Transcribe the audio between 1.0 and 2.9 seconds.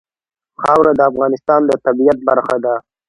افغانستان د طبیعت برخه ده.